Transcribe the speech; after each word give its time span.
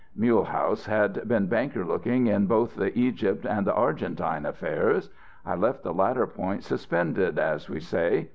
Mulehaus 0.17 0.87
had 0.87 1.27
been 1.27 1.45
banker 1.45 1.85
looking 1.85 2.25
in 2.25 2.47
both 2.47 2.75
the 2.75 2.91
Egypt 2.97 3.45
and 3.45 3.67
the 3.67 3.73
Argentine 3.75 4.47
affairs. 4.47 5.11
I 5.45 5.53
left 5.53 5.83
the 5.83 5.93
latter 5.93 6.25
point 6.25 6.63
suspended, 6.63 7.37
as 7.37 7.69
we 7.69 7.81
say. 7.81 8.29